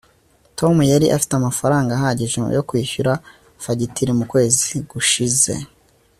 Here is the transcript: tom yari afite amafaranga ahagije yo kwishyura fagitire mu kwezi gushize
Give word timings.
tom 0.59 0.75
yari 0.91 1.07
afite 1.15 1.33
amafaranga 1.35 1.91
ahagije 1.93 2.37
yo 2.57 2.63
kwishyura 2.69 3.11
fagitire 3.63 4.11
mu 4.19 4.25
kwezi 4.31 4.67
gushize 4.91 5.53